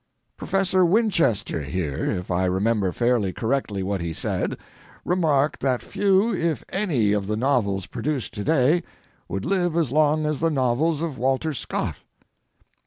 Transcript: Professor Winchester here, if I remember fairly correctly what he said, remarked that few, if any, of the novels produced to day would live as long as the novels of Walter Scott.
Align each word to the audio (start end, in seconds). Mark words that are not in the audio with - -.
Professor 0.35 0.83
Winchester 0.83 1.61
here, 1.61 2.09
if 2.09 2.31
I 2.31 2.45
remember 2.45 2.91
fairly 2.91 3.31
correctly 3.31 3.83
what 3.83 4.01
he 4.01 4.13
said, 4.13 4.57
remarked 5.05 5.59
that 5.59 5.83
few, 5.83 6.33
if 6.33 6.63
any, 6.69 7.13
of 7.13 7.27
the 7.27 7.37
novels 7.37 7.85
produced 7.85 8.33
to 8.33 8.43
day 8.43 8.81
would 9.29 9.45
live 9.45 9.75
as 9.75 9.91
long 9.91 10.25
as 10.25 10.39
the 10.39 10.49
novels 10.49 11.03
of 11.03 11.19
Walter 11.19 11.53
Scott. 11.53 11.97